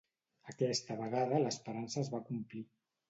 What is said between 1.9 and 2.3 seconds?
es va